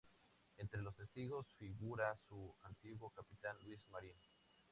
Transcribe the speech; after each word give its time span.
Entre 0.57 0.81
los 0.81 0.95
testigos 0.95 1.45
figura 1.59 2.17
su 2.27 2.55
antiguo 2.63 3.11
capitán 3.11 3.55
Luis 3.63 3.87
Marín. 3.91 4.17